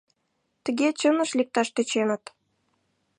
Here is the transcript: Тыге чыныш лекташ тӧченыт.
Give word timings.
Тыге 0.63 0.87
чыныш 0.99 1.31
лекташ 1.37 1.67
тӧченыт. 1.75 2.23